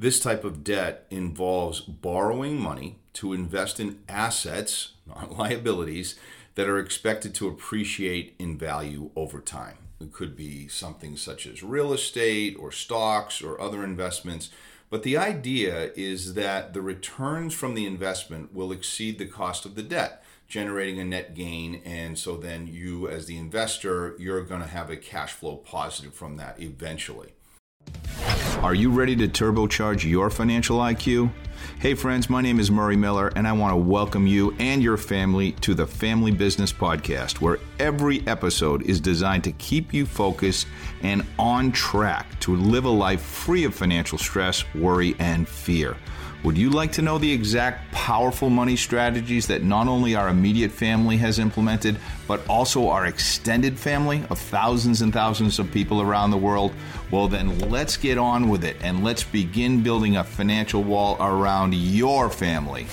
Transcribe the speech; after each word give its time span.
This 0.00 0.20
type 0.20 0.44
of 0.44 0.62
debt 0.62 1.06
involves 1.10 1.80
borrowing 1.80 2.60
money 2.60 2.98
to 3.14 3.32
invest 3.32 3.80
in 3.80 3.98
assets, 4.08 4.92
not 5.06 5.32
liabilities, 5.38 6.14
that 6.54 6.68
are 6.68 6.78
expected 6.78 7.34
to 7.34 7.48
appreciate 7.48 8.34
in 8.38 8.56
value 8.56 9.10
over 9.16 9.40
time. 9.40 9.78
It 10.00 10.12
could 10.12 10.36
be 10.36 10.68
something 10.68 11.16
such 11.16 11.46
as 11.46 11.64
real 11.64 11.92
estate 11.92 12.56
or 12.58 12.70
stocks 12.70 13.42
or 13.42 13.60
other 13.60 13.82
investments. 13.82 14.50
But 14.88 15.02
the 15.02 15.16
idea 15.16 15.90
is 15.96 16.34
that 16.34 16.74
the 16.74 16.80
returns 16.80 17.52
from 17.52 17.74
the 17.74 17.84
investment 17.84 18.54
will 18.54 18.70
exceed 18.70 19.18
the 19.18 19.26
cost 19.26 19.66
of 19.66 19.74
the 19.74 19.82
debt, 19.82 20.22
generating 20.46 21.00
a 21.00 21.04
net 21.04 21.34
gain. 21.34 21.82
And 21.84 22.16
so 22.16 22.36
then 22.36 22.68
you, 22.68 23.08
as 23.08 23.26
the 23.26 23.36
investor, 23.36 24.14
you're 24.18 24.44
going 24.44 24.62
to 24.62 24.68
have 24.68 24.90
a 24.90 24.96
cash 24.96 25.32
flow 25.32 25.56
positive 25.56 26.14
from 26.14 26.36
that 26.36 26.60
eventually. 26.60 27.32
Are 28.62 28.74
you 28.74 28.90
ready 28.90 29.14
to 29.14 29.28
turbocharge 29.28 30.02
your 30.02 30.30
financial 30.30 30.80
IQ? 30.80 31.30
Hey, 31.78 31.94
friends, 31.94 32.28
my 32.28 32.42
name 32.42 32.58
is 32.58 32.72
Murray 32.72 32.96
Miller, 32.96 33.28
and 33.36 33.46
I 33.46 33.52
want 33.52 33.72
to 33.72 33.76
welcome 33.76 34.26
you 34.26 34.52
and 34.58 34.82
your 34.82 34.96
family 34.96 35.52
to 35.60 35.74
the 35.74 35.86
Family 35.86 36.32
Business 36.32 36.72
Podcast, 36.72 37.40
where 37.40 37.60
every 37.78 38.26
episode 38.26 38.82
is 38.82 39.00
designed 39.00 39.44
to 39.44 39.52
keep 39.52 39.94
you 39.94 40.04
focused 40.04 40.66
and 41.02 41.24
on 41.38 41.70
track 41.70 42.38
to 42.40 42.56
live 42.56 42.84
a 42.84 42.90
life 42.90 43.22
free 43.22 43.62
of 43.62 43.76
financial 43.76 44.18
stress, 44.18 44.64
worry, 44.74 45.14
and 45.20 45.48
fear. 45.48 45.96
Would 46.44 46.56
you 46.56 46.70
like 46.70 46.92
to 46.92 47.02
know 47.02 47.18
the 47.18 47.32
exact 47.32 47.90
powerful 47.90 48.48
money 48.48 48.76
strategies 48.76 49.48
that 49.48 49.64
not 49.64 49.88
only 49.88 50.14
our 50.14 50.28
immediate 50.28 50.70
family 50.70 51.16
has 51.16 51.40
implemented, 51.40 51.98
but 52.28 52.46
also 52.48 52.88
our 52.88 53.06
extended 53.06 53.76
family 53.76 54.22
of 54.30 54.38
thousands 54.38 55.02
and 55.02 55.12
thousands 55.12 55.58
of 55.58 55.68
people 55.72 56.00
around 56.00 56.30
the 56.30 56.36
world? 56.36 56.72
Well, 57.10 57.26
then 57.26 57.58
let's 57.70 57.96
get 57.96 58.18
on 58.18 58.48
with 58.48 58.62
it 58.62 58.76
and 58.82 59.02
let's 59.02 59.24
begin 59.24 59.82
building 59.82 60.16
a 60.16 60.22
financial 60.22 60.84
wall 60.84 61.16
around 61.18 61.74
your 61.74 62.30
family. 62.30 62.86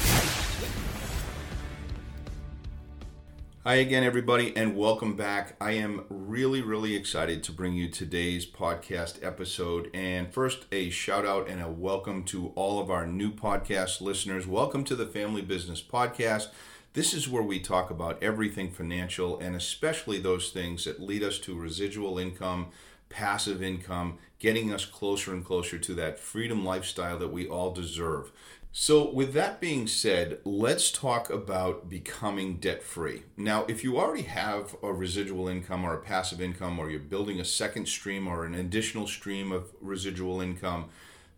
Hi 3.67 3.77
again, 3.77 4.03
everybody, 4.03 4.55
and 4.55 4.77
welcome 4.77 5.15
back. 5.15 5.55
I 5.59 5.71
am 5.71 6.05
really, 6.07 6.61
really 6.61 6.93
excited 6.93 7.41
to 7.41 7.51
bring 7.51 7.73
you 7.73 7.89
today's 7.89 8.45
podcast 8.45 9.25
episode. 9.25 9.89
And 9.91 10.31
first, 10.31 10.65
a 10.71 10.91
shout 10.91 11.25
out 11.25 11.49
and 11.49 11.59
a 11.59 11.67
welcome 11.67 12.25
to 12.25 12.49
all 12.53 12.79
of 12.79 12.91
our 12.91 13.07
new 13.07 13.31
podcast 13.31 14.01
listeners. 14.01 14.45
Welcome 14.45 14.83
to 14.83 14.95
the 14.95 15.07
Family 15.07 15.41
Business 15.41 15.81
Podcast. 15.81 16.49
This 16.93 17.11
is 17.11 17.27
where 17.27 17.41
we 17.41 17.59
talk 17.59 17.89
about 17.89 18.21
everything 18.21 18.69
financial 18.69 19.39
and 19.39 19.55
especially 19.55 20.19
those 20.19 20.51
things 20.51 20.85
that 20.85 21.01
lead 21.01 21.23
us 21.23 21.39
to 21.39 21.59
residual 21.59 22.19
income, 22.19 22.67
passive 23.09 23.63
income, 23.63 24.19
getting 24.37 24.71
us 24.71 24.85
closer 24.85 25.33
and 25.33 25.43
closer 25.43 25.79
to 25.79 25.95
that 25.95 26.19
freedom 26.19 26.63
lifestyle 26.63 27.17
that 27.17 27.33
we 27.33 27.47
all 27.47 27.71
deserve. 27.73 28.31
So, 28.77 29.09
with 29.09 29.31
that 29.35 29.61
being 29.61 29.87
said, 29.87 30.39
let's 30.43 30.91
talk 30.91 31.29
about 31.29 31.89
becoming 31.89 32.57
debt 32.57 32.83
free. 32.83 33.23
Now, 33.37 33.63
if 33.69 33.85
you 33.85 33.97
already 33.97 34.23
have 34.23 34.75
a 34.83 34.91
residual 34.91 35.47
income 35.47 35.85
or 35.85 35.93
a 35.93 36.01
passive 36.01 36.41
income, 36.41 36.77
or 36.77 36.89
you're 36.89 36.99
building 36.99 37.39
a 37.39 37.45
second 37.45 37.87
stream 37.87 38.27
or 38.27 38.43
an 38.43 38.53
additional 38.53 39.07
stream 39.07 39.53
of 39.53 39.71
residual 39.79 40.41
income, 40.41 40.89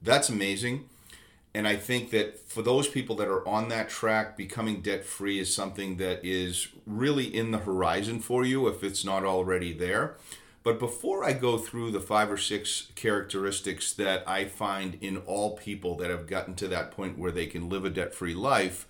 that's 0.02 0.30
amazing. 0.30 0.90
And 1.54 1.68
I 1.68 1.76
think 1.76 2.10
that 2.10 2.40
for 2.50 2.64
those 2.64 2.88
people 2.88 3.16
that 3.18 3.28
are 3.28 3.48
on 3.48 3.70
that 3.70 3.88
track, 3.88 4.36
becoming 4.36 4.82
debt 4.82 5.06
free 5.06 5.38
is 5.38 5.54
something 5.54 5.98
that 5.98 6.26
is 6.26 6.70
really 6.88 7.26
in 7.26 7.52
the 7.52 7.60
horizon 7.60 8.20
for 8.20 8.46
you 8.46 8.68
if 8.68 8.84
it's 8.84 9.06
not 9.06 9.24
already 9.24 9.74
there. 9.74 10.18
But 10.68 10.80
before 10.80 11.24
I 11.24 11.32
go 11.32 11.58
through 11.58 11.92
the 11.92 12.02
five 12.02 12.30
or 12.30 12.36
six 12.36 12.88
characteristics 12.94 13.94
that 13.94 14.28
I 14.28 14.44
find 14.44 14.98
in 15.00 15.16
all 15.20 15.56
people 15.56 15.96
that 15.96 16.10
have 16.10 16.28
gotten 16.28 16.56
to 16.56 16.68
that 16.68 16.92
point 16.92 17.18
where 17.18 17.32
they 17.32 17.46
can 17.46 17.70
live 17.70 17.86
a 17.86 17.90
debt 17.90 18.14
free 18.14 18.34
life, 18.34 18.86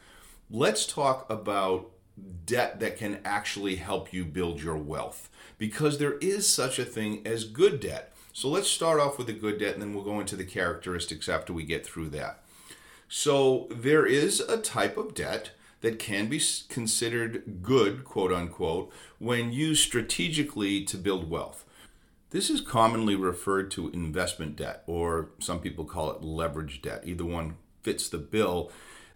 let's 0.50 0.88
talk 0.88 1.30
about 1.30 1.92
debt 2.48 2.80
that 2.80 2.98
can 2.98 3.20
actually 3.24 3.76
help 3.76 4.12
you 4.12 4.26
build 4.26 4.60
your 4.60 4.76
wealth. 4.76 5.30
Because 5.60 6.00
there 6.00 6.18
is 6.18 6.52
such 6.52 6.80
a 6.80 6.84
thing 6.84 7.22
as 7.28 7.44
good 7.44 7.80
debt. 7.80 8.12
So 8.34 8.50
let's 8.50 8.70
start 8.70 9.00
off 9.00 9.20
with 9.20 9.28
the 9.28 9.34
good 9.34 9.60
debt 9.60 9.76
and 9.76 9.82
then 9.84 9.94
we'll 9.94 10.04
go 10.04 10.20
into 10.20 10.36
the 10.36 10.46
characteristics 10.46 11.30
after 11.30 11.54
we 11.54 11.64
get 11.64 11.86
through 11.86 12.10
that. 12.10 12.42
So 13.08 13.68
there 13.70 14.08
is 14.08 14.40
a 14.40 14.58
type 14.58 14.98
of 14.98 15.14
debt 15.14 15.52
that 15.82 16.00
can 16.00 16.28
be 16.28 16.42
considered 16.70 17.62
good, 17.62 18.04
quote 18.04 18.34
unquote, 18.34 18.92
when 19.20 19.52
used 19.52 19.84
strategically 19.84 20.84
to 20.84 20.98
build 20.98 21.30
wealth. 21.30 21.66
This 22.30 22.50
is 22.50 22.60
commonly 22.60 23.16
referred 23.16 23.72
to 23.72 23.90
investment 23.90 24.58
debt, 24.58 24.84
or 24.86 25.30
some 25.40 25.62
people 25.62 25.86
call 25.86 26.12
it 26.12 26.22
leverage 26.22 26.82
debt. 26.82 27.04
Either 27.06 27.24
one 27.24 27.56
fits 27.84 28.10
the 28.10 28.18
bill. 28.18 28.70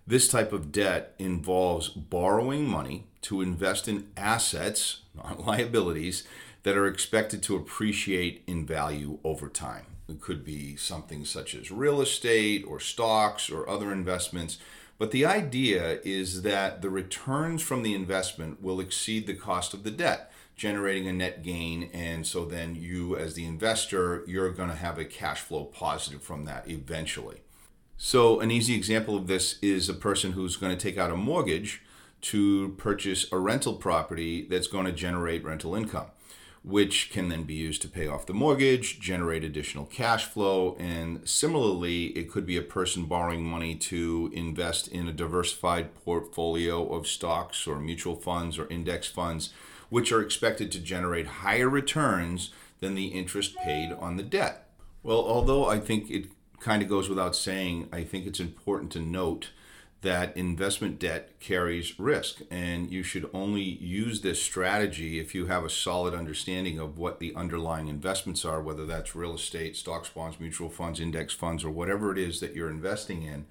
This 0.07 0.29
type 0.29 0.53
of 0.53 0.72
debt 0.72 1.13
involves 1.19 1.89
borrowing 1.89 2.66
money 2.67 3.07
to 3.23 3.41
invest 3.41 3.89
in 3.89 4.07
assets, 4.16 5.01
not 5.13 5.45
liabilities, 5.45 6.23
that 6.63 6.77
are 6.77 6.88
expected 6.88 7.44
to 7.44 7.57
appreciate 7.57 8.44
in 8.47 8.66
value 8.66 9.19
over 9.25 9.50
time. 9.50 9.88
It 10.07 10.21
could 10.21 10.45
be 10.45 10.77
something 10.77 11.25
such 11.25 11.53
as 11.53 11.69
real 11.69 12.01
estate 12.01 12.63
or 12.66 12.79
stocks 12.79 13.50
or 13.50 13.67
other 13.67 13.91
investments. 13.91 14.57
But 14.97 15.11
the 15.11 15.25
idea 15.25 16.00
is 16.03 16.44
that 16.44 16.81
the 16.81 16.89
returns 16.89 17.61
from 17.61 17.83
the 17.83 17.94
investment 17.94 18.61
will 18.61 18.79
exceed 18.79 19.27
the 19.27 19.33
cost 19.33 19.73
of 19.73 19.83
the 19.83 19.91
debt 19.91 20.31
generating 20.61 21.07
a 21.07 21.11
net 21.11 21.41
gain 21.41 21.89
and 21.91 22.27
so 22.27 22.45
then 22.45 22.75
you 22.75 23.17
as 23.17 23.33
the 23.33 23.44
investor 23.44 24.23
you're 24.27 24.51
going 24.51 24.69
to 24.69 24.75
have 24.75 24.99
a 24.99 25.03
cash 25.03 25.41
flow 25.41 25.63
positive 25.63 26.22
from 26.22 26.45
that 26.45 26.69
eventually 26.69 27.41
so 27.97 28.39
an 28.39 28.51
easy 28.51 28.75
example 28.75 29.16
of 29.16 29.25
this 29.25 29.57
is 29.63 29.89
a 29.89 29.94
person 30.07 30.33
who's 30.33 30.57
going 30.57 30.71
to 30.71 30.79
take 30.79 31.00
out 31.00 31.09
a 31.09 31.16
mortgage 31.16 31.81
to 32.21 32.75
purchase 32.77 33.25
a 33.31 33.39
rental 33.39 33.73
property 33.73 34.45
that's 34.51 34.67
going 34.67 34.85
to 34.85 34.91
generate 34.91 35.44
rental 35.44 35.73
income 35.73 36.11
which 36.63 37.09
can 37.09 37.29
then 37.29 37.41
be 37.41 37.55
used 37.55 37.81
to 37.81 37.88
pay 37.88 38.05
off 38.05 38.27
the 38.27 38.33
mortgage, 38.35 39.00
generate 39.00 39.44
additional 39.44 39.83
cash 39.85 40.25
flow. 40.25 40.75
And 40.77 41.27
similarly, 41.27 42.09
it 42.09 42.29
could 42.29 42.45
be 42.45 42.55
a 42.55 42.61
person 42.61 43.05
borrowing 43.05 43.44
money 43.44 43.73
to 43.77 44.29
invest 44.31 44.88
in 44.88 45.07
a 45.07 45.11
diversified 45.11 45.95
portfolio 46.05 46.88
of 46.94 47.07
stocks 47.07 47.66
or 47.66 47.79
mutual 47.79 48.16
funds 48.16 48.59
or 48.59 48.67
index 48.69 49.07
funds 49.07 49.51
which 49.91 50.12
are 50.12 50.22
expected 50.22 50.72
to 50.72 50.79
generate 50.79 51.28
higher 51.28 51.69
returns 51.69 52.50
than 52.79 52.96
the 52.96 53.07
interest 53.07 53.56
paid 53.57 53.91
on 54.00 54.16
the 54.16 54.24
debt. 54.24 54.69
Well, 55.03 55.19
although 55.19 55.66
I 55.66 55.79
think 55.79 56.09
it 56.09 56.28
kind 56.62 56.81
of 56.81 56.88
goes 56.88 57.09
without 57.09 57.35
saying, 57.35 57.90
I 57.91 58.06
think 58.06 58.25
it's 58.25 58.40
important 58.40 58.91
to 58.94 59.01
note 59.01 59.50
that 60.01 60.35
investment 60.38 60.97
debt 60.97 61.38
carries 61.41 62.00
risk, 62.00 62.41
and 62.50 62.90
you 62.90 63.03
should 63.03 63.30
only 63.34 63.62
use 63.63 64.22
this 64.22 64.41
strategy 64.41 65.19
if 65.19 65.35
you 65.35 65.47
have 65.47 65.66
a 65.66 65.69
solid 65.69 66.13
understanding 66.13 66.80
of 66.80 66.97
what 66.97 67.19
the 67.19 67.35
underlying 67.35 67.90
investments 67.90 68.46
are, 68.46 68.62
whether 68.62 68.85
that's 68.85 69.13
real 69.13 69.35
estate, 69.35 69.75
stocks, 69.75 70.09
bonds, 70.09 70.40
mutual 70.40 70.69
funds, 70.69 71.01
index 71.01 71.34
funds, 71.34 71.66
or 71.66 71.69
whatever 71.69 72.13
it 72.13 72.18
is 72.18 72.40
that 72.40 72.56
you're 72.56 72.69
investing 72.69 73.24
in. 73.24 73.46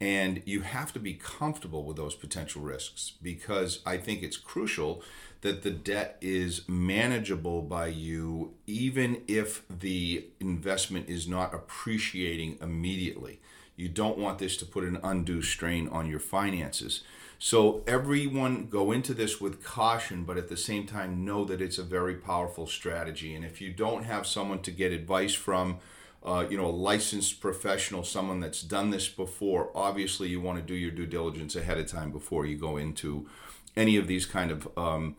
And 0.00 0.42
you 0.44 0.60
have 0.60 0.92
to 0.92 1.00
be 1.00 1.14
comfortable 1.14 1.82
with 1.82 1.96
those 1.96 2.14
potential 2.14 2.62
risks 2.62 3.14
because 3.20 3.80
I 3.84 3.96
think 3.96 4.22
it's 4.22 4.36
crucial 4.36 5.02
that 5.40 5.62
the 5.62 5.70
debt 5.70 6.16
is 6.20 6.68
manageable 6.68 7.62
by 7.62 7.86
you, 7.88 8.54
even 8.66 9.22
if 9.28 9.62
the 9.68 10.26
investment 10.40 11.08
is 11.08 11.28
not 11.28 11.54
appreciating 11.54 12.58
immediately. 12.60 13.40
You 13.76 13.88
don't 13.88 14.18
want 14.18 14.38
this 14.38 14.56
to 14.58 14.66
put 14.66 14.82
an 14.82 14.98
undue 15.04 15.42
strain 15.42 15.88
on 15.88 16.10
your 16.10 16.18
finances. 16.18 17.02
So, 17.40 17.84
everyone 17.86 18.66
go 18.66 18.90
into 18.90 19.14
this 19.14 19.40
with 19.40 19.62
caution, 19.62 20.24
but 20.24 20.36
at 20.36 20.48
the 20.48 20.56
same 20.56 20.88
time, 20.88 21.24
know 21.24 21.44
that 21.44 21.62
it's 21.62 21.78
a 21.78 21.84
very 21.84 22.16
powerful 22.16 22.66
strategy. 22.66 23.36
And 23.36 23.44
if 23.44 23.60
you 23.60 23.72
don't 23.72 24.02
have 24.02 24.26
someone 24.26 24.60
to 24.62 24.72
get 24.72 24.90
advice 24.90 25.34
from, 25.34 25.78
uh, 26.24 26.46
you 26.48 26.56
know, 26.56 26.66
a 26.66 26.70
licensed 26.70 27.40
professional, 27.40 28.04
someone 28.04 28.40
that's 28.40 28.62
done 28.62 28.90
this 28.90 29.08
before, 29.08 29.70
obviously 29.74 30.28
you 30.28 30.40
want 30.40 30.58
to 30.58 30.64
do 30.64 30.74
your 30.74 30.90
due 30.90 31.06
diligence 31.06 31.56
ahead 31.56 31.78
of 31.78 31.86
time 31.86 32.10
before 32.10 32.44
you 32.44 32.56
go 32.56 32.76
into 32.76 33.28
any 33.76 33.96
of 33.96 34.06
these 34.06 34.26
kind 34.26 34.50
of 34.50 34.68
um, 34.76 35.16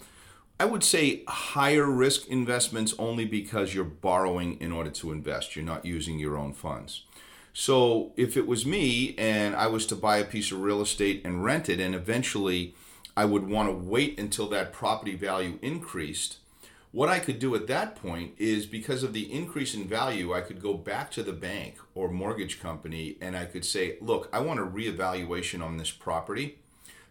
I 0.60 0.66
would 0.66 0.84
say 0.84 1.24
higher 1.26 1.86
risk 1.86 2.28
investments 2.28 2.94
only 3.00 3.24
because 3.24 3.74
you're 3.74 3.86
borrowing 3.86 4.60
in 4.60 4.74
order 4.74 4.90
to 4.90 5.14
invest. 5.14 5.56
You're 5.56 5.64
not 5.64 5.86
using 5.86 6.20
your 6.20 6.38
own 6.38 6.54
funds. 6.54 7.06
So 7.54 8.12
if 8.18 8.36
it 8.36 8.46
was 8.46 8.66
me 8.66 9.16
and 9.18 9.56
I 9.56 9.68
was 9.68 9.86
to 9.88 9.96
buy 9.96 10.18
a 10.18 10.26
piece 10.26 10.52
of 10.52 10.62
real 10.62 10.82
estate 10.82 11.22
and 11.24 11.46
rent 11.46 11.70
it, 11.70 11.80
and 11.80 11.96
eventually 11.96 12.76
I 13.16 13.24
would 13.24 13.50
want 13.50 13.70
to 13.70 13.74
wait 13.74 14.20
until 14.20 14.48
that 14.50 14.74
property 14.74 15.16
value 15.16 15.60
increased, 15.62 16.38
what 16.92 17.10
I 17.10 17.20
could 17.20 17.40
do 17.40 17.54
at 17.56 17.68
that 17.68 17.96
point 17.96 18.34
is 18.38 18.66
because 18.66 19.04
of 19.04 19.14
the 19.14 19.32
increase 19.32 19.76
in 19.76 19.88
value, 19.88 20.34
I 20.34 20.42
could 20.42 20.62
go 20.62 20.74
back 20.74 21.12
to 21.12 21.24
the 21.24 21.34
bank 21.34 21.78
or 21.94 22.10
mortgage 22.10 22.60
company 22.60 23.18
and 23.22 23.38
I 23.38 23.46
could 23.46 23.64
say, 23.64 23.98
look, 24.02 24.28
I 24.34 24.40
want 24.40 24.60
a 24.60 24.66
reevaluation 24.66 25.64
on 25.64 25.78
this 25.78 25.92
property 25.92 26.58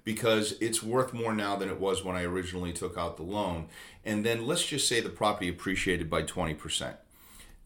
because 0.02 0.56
it's 0.60 0.82
worth 0.82 1.12
more 1.12 1.34
now 1.34 1.54
than 1.54 1.68
it 1.68 1.78
was 1.78 2.02
when 2.02 2.16
I 2.16 2.24
originally 2.24 2.72
took 2.72 2.98
out 2.98 3.16
the 3.16 3.22
loan. 3.22 3.66
And 4.04 4.24
then 4.24 4.46
let's 4.46 4.66
just 4.66 4.88
say 4.88 5.00
the 5.00 5.10
property 5.10 5.48
appreciated 5.48 6.10
by 6.10 6.22
20%. 6.22 6.94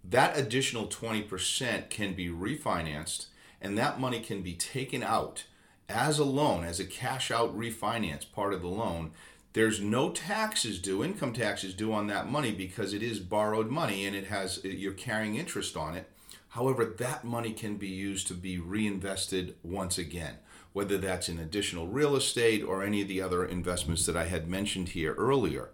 That 0.05 0.37
additional 0.37 0.89
20% 0.89 1.89
can 1.89 2.13
be 2.13 2.29
refinanced 2.29 3.27
and 3.61 3.79
that 3.79 4.01
money 4.01 4.21
can 4.21 4.43
be 4.43 4.55
taken 4.55 5.03
out 5.03 5.45
as 5.89 6.19
a 6.19 6.25
loan, 6.25 6.65
as 6.65 6.81
a 6.81 6.85
cash 6.85 7.31
out 7.31 7.57
refinance 7.57 8.31
part 8.31 8.53
of 8.53 8.61
the 8.61 8.69
loan. 8.69 9.13
There's 9.55 9.81
no 9.81 10.11
taxes 10.11 10.79
due, 10.79 11.05
income 11.05 11.35
taxes 11.35 11.75
due 11.75 11.93
on 11.93 12.07
that 12.07 12.31
money 12.31 12.53
because 12.53 12.95
it 12.95 13.03
is 13.03 13.21
borrowed 13.21 13.69
money 13.69 14.07
and 14.07 14.17
it 14.17 14.29
has 14.29 14.65
you're 14.65 14.95
carrying 14.95 15.37
interest 15.37 15.77
on 15.77 15.95
it. 15.95 16.09
However, 16.51 16.85
that 16.85 17.25
money 17.25 17.53
can 17.53 17.77
be 17.77 17.89
used 17.89 18.27
to 18.29 18.35
be 18.35 18.59
reinvested 18.59 19.55
once 19.63 19.99
again, 19.99 20.37
whether 20.73 20.99
that's 20.99 21.29
in 21.29 21.39
additional 21.39 21.87
real 21.87 22.17
estate 22.17 22.63
or 22.63 22.83
any 22.83 23.03
of 23.03 23.09
the 23.09 23.21
other 23.21 23.45
investments 23.45 24.07
that 24.07 24.17
I 24.17 24.25
had 24.25 24.49
mentioned 24.49 24.91
here 24.91 25.15
earlier. 25.15 25.71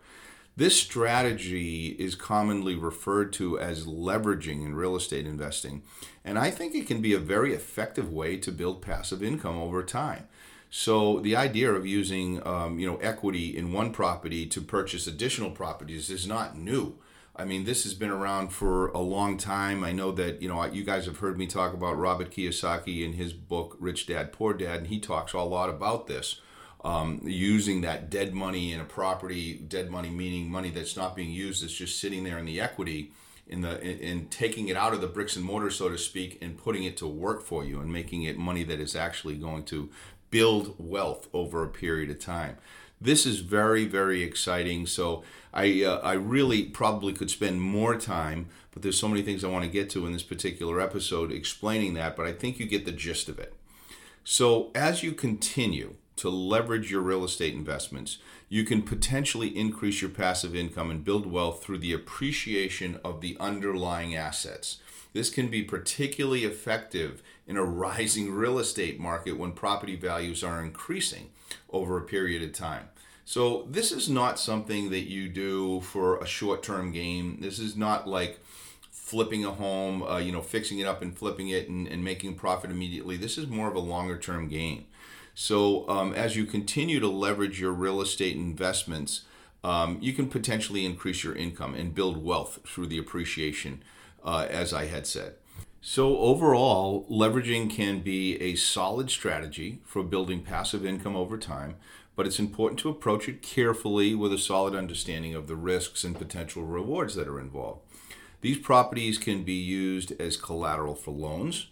This 0.57 0.77
strategy 0.77 1.91
is 2.01 2.17
commonly 2.17 2.75
referred 2.75 3.33
to 3.35 3.61
as 3.61 3.87
leveraging 3.87 4.65
in 4.67 4.75
real 4.75 4.97
estate 4.97 5.25
investing, 5.25 5.83
and 6.25 6.37
I 6.37 6.51
think 6.51 6.75
it 6.75 6.89
can 6.89 7.01
be 7.01 7.13
a 7.15 7.21
very 7.21 7.55
effective 7.55 8.13
way 8.13 8.37
to 8.39 8.51
build 8.51 8.83
passive 8.83 9.23
income 9.23 9.57
over 9.57 9.85
time. 9.85 10.27
So 10.71 11.21
the 11.21 11.35
idea 11.37 11.73
of 11.73 11.87
using 11.87 12.47
um, 12.47 12.79
you 12.79 12.87
know 12.87 12.97
equity 12.99 13.57
in 13.57 13.73
one 13.73 13.93
property 13.93 14.47
to 14.47 14.61
purchase 14.61 15.07
additional 15.07 15.51
properties 15.51 16.11
is 16.11 16.27
not 16.27 16.57
new. 16.57 16.99
I 17.35 17.45
mean, 17.45 17.65
this 17.65 17.85
has 17.85 17.95
been 17.95 18.11
around 18.11 18.49
for 18.49 18.89
a 18.89 18.99
long 18.99 19.39
time. 19.39 19.85
I 19.85 19.93
know 19.93 20.11
that 20.13 20.43
you 20.43 20.49
know 20.49 20.65
you 20.65 20.85
guys 20.85 21.07
have 21.07 21.19
heard 21.19 21.39
me 21.39 21.47
talk 21.47 21.73
about 21.73 21.97
Robert 21.97 22.31
Kiyosaki 22.31 23.05
in 23.05 23.15
his 23.15 23.33
book 23.33 23.77
Rich 23.79 24.07
Dad 24.07 24.33
Poor 24.33 24.53
Dad, 24.53 24.81
and 24.81 24.87
he 24.89 25.01
talks 25.01 25.33
a 25.33 25.41
lot 25.41 25.71
about 25.71 26.07
this 26.07 26.41
um, 26.85 27.21
using 27.25 27.81
that 27.83 28.11
dead 28.11 28.35
money 28.35 28.73
in 28.73 28.81
a 28.81 28.85
property, 28.85 29.55
dead 29.55 29.91
money 29.91 30.11
meaning 30.11 30.51
money 30.51 30.71
that's 30.71 30.97
not 30.97 31.17
being 31.17 31.31
used, 31.31 31.63
that's 31.63 31.73
just 31.73 31.99
sitting 32.01 32.25
there 32.25 32.39
in 32.39 32.45
the 32.45 32.61
equity, 32.61 33.13
in 33.47 33.63
the 33.63 33.81
in, 33.81 33.99
in 33.99 34.27
taking 34.29 34.69
it 34.69 34.77
out 34.77 34.93
of 34.93 35.01
the 35.01 35.07
bricks 35.07 35.37
and 35.37 35.45
mortar, 35.45 35.71
so 35.71 35.89
to 35.89 35.99
speak, 35.99 36.39
and 36.43 36.57
putting 36.57 36.85
it 36.85 36.97
to 36.99 37.07
work 37.07 37.43
for 37.43 37.65
you 37.65 37.81
and 37.81 37.93
making 37.93 38.23
it 38.23 38.37
money 38.37 38.65
that 38.65 38.81
is 38.81 38.95
actually 38.95 39.37
going 39.37 39.65
to 39.65 39.89
build 40.31 40.75
wealth 40.79 41.29
over 41.33 41.63
a 41.63 41.69
period 41.69 42.11
of 42.11 42.19
time. 42.19 42.57
This 43.01 43.27
is 43.27 43.41
very 43.41 43.85
very 43.87 44.23
exciting. 44.23 44.87
So 44.87 45.23
I 45.53 45.83
uh, 45.85 46.01
I 46.03 46.15
really 46.15 46.65
probably 46.65 47.13
could 47.13 47.31
spend 47.31 47.61
more 47.61 47.97
time, 47.97 48.47
but 48.73 48.83
there's 48.83 48.99
so 48.99 49.09
many 49.09 49.23
things 49.23 49.45
I 49.45 49.49
want 49.49 49.65
to 49.65 49.71
get 49.71 49.91
to 49.91 50.07
in 50.07 50.13
this 50.13 50.23
particular 50.23 50.81
episode 50.81 51.33
explaining 51.33 51.95
that. 51.95 52.17
But 52.17 52.27
I 52.27 52.33
think 52.33 52.59
you 52.59 52.67
get 52.67 52.85
the 52.85 52.93
gist 52.93 53.29
of 53.29 53.39
it. 53.39 53.55
So 54.25 54.71
as 54.75 55.03
you 55.03 55.13
continue 55.13 55.95
to 56.17 56.29
leverage 56.29 56.91
your 56.91 57.01
real 57.01 57.25
estate 57.25 57.55
investments, 57.55 58.19
you 58.49 58.65
can 58.65 58.83
potentially 58.83 59.57
increase 59.57 60.03
your 60.03 60.11
passive 60.11 60.55
income 60.55 60.91
and 60.91 61.05
build 61.05 61.27
wealth 61.27 61.63
through 61.63 61.79
the 61.79 61.93
appreciation 61.93 62.99
of 63.05 63.21
the 63.21 63.37
underlying 63.39 64.17
assets. 64.17 64.79
This 65.13 65.31
can 65.31 65.49
be 65.49 65.63
particularly 65.63 66.45
effective 66.45 67.23
in 67.47 67.57
a 67.57 67.65
rising 67.65 68.33
real 68.33 68.59
estate 68.59 69.01
market 69.01 69.39
when 69.39 69.53
property 69.53 69.97
values 69.97 70.45
are 70.45 70.63
increasing 70.63 71.31
over 71.71 71.97
a 71.97 72.03
period 72.03 72.43
of 72.43 72.53
time. 72.53 72.89
So, 73.25 73.67
this 73.69 73.93
is 73.93 74.09
not 74.09 74.39
something 74.39 74.91
that 74.91 75.11
you 75.11 75.29
do 75.29 75.81
for 75.83 76.19
a 76.19 76.27
short 76.27 76.63
term 76.63 76.93
gain. 76.93 77.41
This 77.41 77.59
is 77.59 77.77
not 77.77 78.09
like 78.09 78.41
flipping 78.91 79.45
a 79.45 79.51
home, 79.51 80.03
uh, 80.03 80.19
you 80.19 80.33
know, 80.33 80.43
fixing 80.43 80.79
it 80.81 80.87
up 80.87 81.01
and 81.01 81.17
flipping 81.17 81.49
it 81.49 81.69
and, 81.69 81.87
and 81.89 82.05
making 82.05 82.35
profit 82.35 82.71
immediately. 82.71 83.17
This 83.17 83.39
is 83.39 83.47
more 83.47 83.69
of 83.69 83.75
a 83.75 83.81
longer 83.81 84.19
term 84.19 84.49
gain. 84.49 84.85
So 85.35 85.89
um, 85.89 86.13
as 86.15 86.37
you 86.37 86.45
continue 86.45 87.01
to 87.01 87.09
leverage 87.09 87.61
your 87.61 87.73
real 87.73 88.01
estate 88.01 88.37
investments, 88.37 89.23
um, 89.63 89.99
you 90.01 90.13
can 90.13 90.29
potentially 90.29 90.85
increase 90.85 91.23
your 91.25 91.35
income 91.35 91.75
and 91.75 91.95
build 91.95 92.23
wealth 92.23 92.59
through 92.67 92.89
the 92.89 92.99
appreciation, 92.99 93.83
uh, 94.25 94.47
as 94.51 94.73
I 94.73 94.87
had 94.87 95.07
said. 95.07 95.35
So, 95.81 96.19
overall, 96.19 97.07
leveraging 97.09 97.71
can 97.71 98.01
be 98.01 98.37
a 98.43 98.57
solid 98.57 99.11
strategy 99.11 99.81
for 99.85 100.03
building 100.03 100.43
passive 100.43 100.85
income 100.85 101.15
over 101.15 101.39
time, 101.39 101.77
but 102.17 102.27
it's 102.27 102.41
important 102.41 102.81
to 102.81 102.89
approach 102.89 103.29
it 103.29 103.43
carefully 103.43 104.15
with 104.15 104.33
a 104.33 104.39
solid 104.39 104.75
understanding 104.75 105.37
of 105.37 105.47
the 105.47 105.55
risks 105.55 106.03
and 106.03 106.19
potential 106.19 106.65
rewards 106.65 107.15
that 107.15 107.29
are 107.29 107.41
involved. 107.41 107.83
These 108.41 108.59
properties 108.59 109.19
can 109.19 109.45
be 109.45 109.55
used 109.55 110.13
as 110.21 110.37
collateral 110.37 110.97
for 110.97 111.13
loans, 111.13 111.69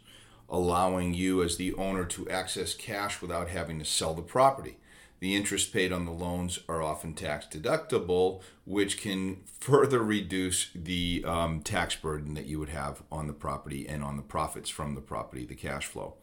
allowing 0.49 1.15
you 1.15 1.43
as 1.43 1.57
the 1.57 1.75
owner 1.75 2.05
to 2.05 2.31
access 2.31 2.75
cash 2.75 3.21
without 3.21 3.49
having 3.49 3.81
to 3.81 3.85
sell 3.85 4.15
the 4.15 4.23
property. 4.23 4.79
The 5.21 5.35
interest 5.35 5.73
paid 5.73 5.93
on 5.93 6.05
the 6.05 6.13
loans 6.13 6.59
are 6.69 6.83
often 6.83 7.15
tax 7.15 7.47
deductible, 7.47 8.43
which 8.65 9.01
can 9.01 9.39
further 9.61 10.01
reduce 10.01 10.71
the 10.75 11.25
um, 11.27 11.61
tax 11.61 11.97
burden 11.97 12.35
that 12.35 12.47
you 12.47 12.59
would 12.59 12.69
have 12.69 13.03
on 13.11 13.27
the 13.27 13.33
property 13.33 13.89
and 13.89 14.03
on 14.05 14.17
the 14.17 14.23
profits 14.23 14.69
from 14.69 14.95
the 14.95 15.01
property, 15.01 15.47
the 15.47 15.55
cash 15.55 15.87
flow. 15.87 16.15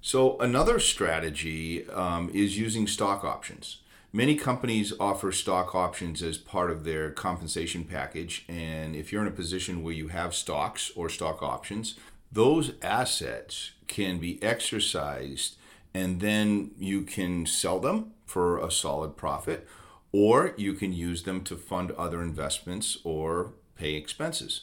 So, 0.00 0.38
another 0.38 0.78
strategy 0.78 1.88
um, 1.88 2.30
is 2.32 2.58
using 2.58 2.86
stock 2.86 3.24
options. 3.24 3.78
Many 4.12 4.34
companies 4.34 4.92
offer 5.00 5.32
stock 5.32 5.74
options 5.74 6.22
as 6.22 6.36
part 6.36 6.70
of 6.70 6.84
their 6.84 7.10
compensation 7.10 7.84
package. 7.84 8.44
And 8.46 8.94
if 8.94 9.10
you're 9.10 9.22
in 9.22 9.28
a 9.28 9.32
position 9.32 9.82
where 9.82 9.94
you 9.94 10.08
have 10.08 10.34
stocks 10.34 10.90
or 10.94 11.08
stock 11.08 11.42
options, 11.42 11.94
those 12.30 12.72
assets 12.82 13.72
can 13.86 14.18
be 14.18 14.42
exercised 14.42 15.56
and 15.94 16.20
then 16.20 16.70
you 16.78 17.02
can 17.02 17.46
sell 17.46 17.78
them 17.78 18.12
for 18.24 18.58
a 18.58 18.70
solid 18.70 19.16
profit 19.16 19.66
or 20.12 20.54
you 20.56 20.74
can 20.74 20.92
use 20.92 21.22
them 21.22 21.42
to 21.42 21.56
fund 21.56 21.90
other 21.92 22.22
investments 22.22 22.98
or 23.04 23.52
pay 23.76 23.94
expenses 23.94 24.62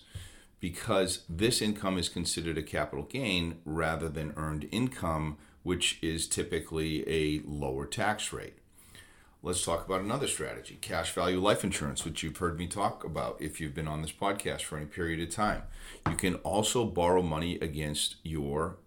because 0.60 1.24
this 1.30 1.62
income 1.62 1.98
is 1.98 2.10
considered 2.10 2.58
a 2.58 2.64
capital 2.64 3.06
gain 3.06 3.58
rather 3.66 4.10
than 4.10 4.34
earned 4.36 4.68
income 4.72 5.38
which 5.64 6.00
is 6.02 6.28
typically 6.28 7.08
a 7.08 7.42
lower 7.46 7.86
tax 7.86 8.32
rate 8.32 8.60
let's 9.42 9.64
talk 9.64 9.86
about 9.86 10.02
another 10.02 10.28
strategy 10.28 10.78
cash 10.82 11.14
value 11.14 11.40
life 11.40 11.64
insurance, 11.64 12.04
which 12.04 12.24
you've 12.24 12.38
heard 12.38 12.58
me 12.58 12.68
talk 12.68 13.04
about 13.04 13.38
if 13.40 13.62
you've 13.62 13.74
been 13.74 13.88
on 13.88 14.02
this 14.02 14.12
podcast 14.12 14.62
for 14.62 14.78
any 14.78 14.86
period 14.86 15.20
of 15.22 15.34
time. 15.34 15.64
You 16.10 16.16
can 16.16 16.36
also 16.36 16.86
borrow 16.86 17.22
money 17.22 17.58
against 17.60 18.16
your 18.24 18.78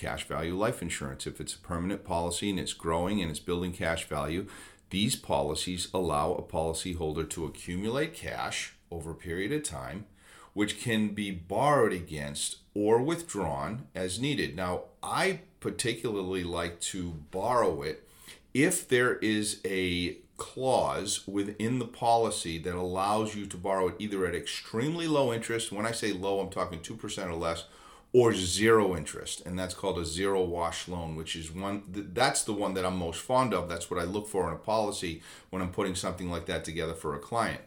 cash 0.00 0.26
value 0.26 0.56
life 0.56 0.80
insurance. 0.80 1.26
If 1.26 1.40
it's 1.40 1.54
a 1.54 1.58
permanent 1.58 2.04
policy 2.04 2.48
and 2.50 2.58
it's 2.58 2.72
growing 2.72 3.20
and 3.20 3.30
it's 3.30 3.40
building 3.40 3.72
cash 3.72 4.08
value, 4.08 4.46
these 4.88 5.14
policies 5.14 5.88
allow 5.92 6.32
a 6.32 6.42
policyholder 6.42 7.28
to 7.30 7.44
accumulate 7.44 8.14
cash 8.14 8.74
over 8.90 9.10
a 9.10 9.14
period 9.14 9.52
of 9.52 9.62
time, 9.62 10.06
which 10.54 10.80
can 10.80 11.08
be 11.10 11.30
borrowed 11.30 11.92
against 11.92 12.56
or 12.74 13.02
withdrawn 13.02 13.86
as 13.94 14.18
needed. 14.18 14.56
Now, 14.56 14.84
I 15.02 15.40
particularly 15.60 16.44
like 16.44 16.80
to 16.80 17.10
borrow 17.30 17.82
it 17.82 18.08
if 18.54 18.88
there 18.88 19.16
is 19.16 19.60
a 19.64 20.16
clause 20.36 21.28
within 21.28 21.78
the 21.78 21.86
policy 21.86 22.58
that 22.58 22.74
allows 22.74 23.34
you 23.36 23.46
to 23.46 23.56
borrow 23.56 23.88
it 23.88 23.96
either 23.98 24.26
at 24.26 24.34
extremely 24.34 25.06
low 25.06 25.32
interest, 25.32 25.70
when 25.70 25.86
I 25.86 25.92
say 25.92 26.12
low, 26.12 26.40
I'm 26.40 26.48
talking 26.48 26.80
2% 26.80 27.26
or 27.26 27.34
less, 27.34 27.66
or 28.12 28.34
zero 28.34 28.96
interest, 28.96 29.42
and 29.46 29.58
that's 29.58 29.74
called 29.74 29.98
a 29.98 30.04
zero 30.04 30.42
wash 30.42 30.88
loan, 30.88 31.14
which 31.14 31.36
is 31.36 31.52
one 31.52 31.82
that's 32.12 32.42
the 32.42 32.52
one 32.52 32.74
that 32.74 32.84
I'm 32.84 32.96
most 32.96 33.20
fond 33.20 33.54
of. 33.54 33.68
That's 33.68 33.90
what 33.90 34.00
I 34.00 34.04
look 34.04 34.28
for 34.28 34.48
in 34.48 34.54
a 34.54 34.58
policy 34.58 35.22
when 35.50 35.62
I'm 35.62 35.70
putting 35.70 35.94
something 35.94 36.30
like 36.30 36.46
that 36.46 36.64
together 36.64 36.94
for 36.94 37.14
a 37.14 37.20
client. 37.20 37.60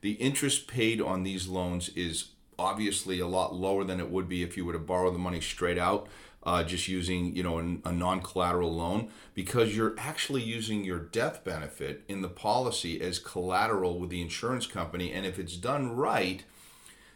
The 0.00 0.12
interest 0.12 0.66
paid 0.66 1.00
on 1.00 1.24
these 1.24 1.48
loans 1.48 1.88
is 1.90 2.28
obviously 2.58 3.20
a 3.20 3.26
lot 3.26 3.54
lower 3.54 3.84
than 3.84 4.00
it 4.00 4.10
would 4.10 4.28
be 4.28 4.42
if 4.42 4.56
you 4.56 4.64
were 4.64 4.72
to 4.72 4.78
borrow 4.78 5.10
the 5.10 5.18
money 5.18 5.40
straight 5.40 5.78
out 5.78 6.08
uh, 6.42 6.64
just 6.64 6.88
using 6.88 7.34
you 7.36 7.42
know 7.42 7.58
a, 7.58 7.88
a 7.88 7.92
non-collateral 7.92 8.74
loan 8.74 9.08
because 9.34 9.76
you're 9.76 9.94
actually 9.98 10.42
using 10.42 10.84
your 10.84 10.98
death 10.98 11.44
benefit 11.44 12.02
in 12.08 12.22
the 12.22 12.28
policy 12.28 13.00
as 13.00 13.18
collateral 13.18 13.98
with 13.98 14.10
the 14.10 14.22
insurance 14.22 14.66
company 14.66 15.12
and 15.12 15.26
if 15.26 15.38
it's 15.38 15.56
done 15.56 15.94
right 15.94 16.44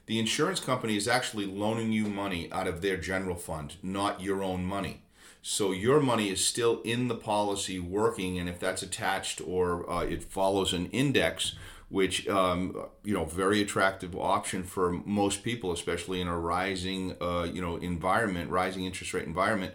the 0.07 0.19
insurance 0.19 0.61
company 0.61 0.97
is 0.97 1.09
actually 1.09 1.47
loaning 1.47 1.93
you 1.93 2.07
money 2.07 2.51
out 2.53 2.67
of 2.67 2.81
their 2.81 2.97
general 2.97 3.37
fund 3.37 3.77
not 3.83 4.21
your 4.21 4.43
own 4.43 4.65
money 4.65 5.03
so 5.43 5.73
your 5.73 6.01
money 6.01 6.31
is 6.31 6.45
still 6.45 6.81
in 6.83 7.09
the 7.09 7.15
policy 7.15 7.79
working 7.79 8.39
and 8.39 8.49
if 8.49 8.59
that's 8.59 8.83
attached 8.83 9.41
or 9.47 9.89
uh, 9.91 10.01
it 10.01 10.23
follows 10.23 10.73
an 10.73 10.87
index 10.87 11.55
which 11.95 12.27
um, 12.29 12.77
you 13.05 13.15
know 13.15 13.25
very 13.25 13.61
attractive 13.63 14.17
option 14.17 14.65
for 14.65 14.91
most 15.05 15.45
people, 15.45 15.71
especially 15.71 16.21
in 16.21 16.27
a 16.27 16.37
rising 16.37 17.15
uh, 17.21 17.45
you 17.51 17.63
know 17.63 17.77
environment, 17.77 18.51
rising 18.51 18.85
interest 18.85 19.15
rate 19.15 19.27
environment. 19.27 19.75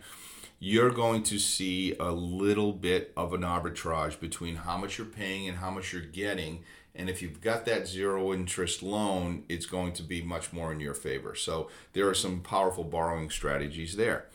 You're 0.62 0.92
going 0.92 1.24
to 1.24 1.40
see 1.40 1.96
a 1.98 2.12
little 2.12 2.74
bit 2.74 3.14
of 3.16 3.32
an 3.34 3.42
arbitrage 3.44 4.20
between 4.20 4.58
how 4.58 4.78
much 4.78 4.98
you're 4.98 5.08
paying 5.08 5.48
and 5.48 5.60
how 5.60 5.72
much 5.72 5.94
you're 5.94 6.02
getting. 6.02 6.66
And 6.96 7.10
if 7.10 7.22
you've 7.22 7.42
got 7.42 7.66
that 7.66 7.88
zero 7.88 8.34
interest 8.34 8.84
loan, 8.84 9.44
it's 9.48 9.66
going 9.66 9.94
to 9.94 10.04
be 10.04 10.22
much 10.22 10.52
more 10.52 10.72
in 10.72 10.80
your 10.80 10.94
favor. 10.94 11.36
So 11.36 11.70
there 11.94 12.08
are 12.10 12.14
some 12.14 12.42
powerful 12.42 12.84
borrowing 12.84 13.30
strategies 13.30 13.96
there. 13.96 14.26